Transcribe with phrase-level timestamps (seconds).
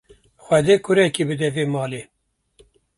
[0.43, 2.03] Xwedê kurikê bide vê malê.